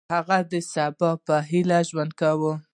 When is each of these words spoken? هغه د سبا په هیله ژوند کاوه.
هغه 0.13 0.37
د 0.51 0.53
سبا 0.73 1.11
په 1.25 1.35
هیله 1.49 1.79
ژوند 1.89 2.11
کاوه. 2.19 2.53